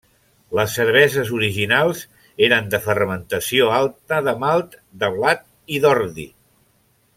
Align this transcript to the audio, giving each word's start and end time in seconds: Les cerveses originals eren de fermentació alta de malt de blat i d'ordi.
Les 0.59 0.77
cerveses 0.77 1.29
originals 1.39 2.01
eren 2.47 2.71
de 2.75 2.79
fermentació 2.87 3.69
alta 3.81 4.19
de 4.31 4.35
malt 4.47 4.75
de 5.05 5.11
blat 5.19 5.47
i 5.77 5.85
d'ordi. 5.85 6.27